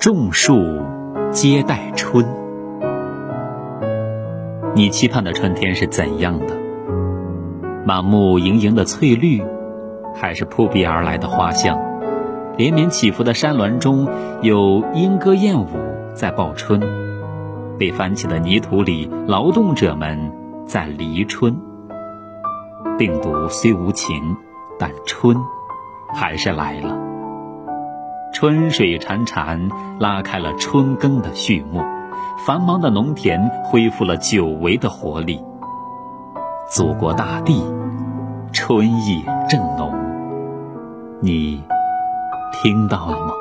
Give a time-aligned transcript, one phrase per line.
[0.00, 0.80] 种树
[1.30, 2.24] 皆待春。
[4.74, 6.56] 你期盼的春天是怎样的？
[7.84, 9.42] 满目盈盈的翠绿，
[10.14, 11.78] 还是扑鼻而来的花香？
[12.56, 14.08] 连绵起伏的山峦中
[14.40, 15.66] 有莺歌燕舞
[16.14, 16.80] 在报春，
[17.78, 20.32] 被翻起的泥土里，劳动者们
[20.64, 21.54] 在离春。
[22.96, 24.16] 病毒虽无情，
[24.78, 25.36] 但春
[26.14, 27.09] 还是来了。
[28.40, 29.68] 春水潺潺，
[29.98, 31.82] 拉开了春耕的序幕。
[32.46, 35.44] 繁忙的农田恢复了久违的活力。
[36.66, 37.62] 祖国大地，
[38.50, 39.92] 春意正浓。
[41.20, 41.62] 你
[42.50, 43.32] 听到了吗？